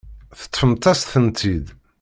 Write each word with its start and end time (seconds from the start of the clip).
Teṭṭfemt-as-tent-id. 0.39 1.65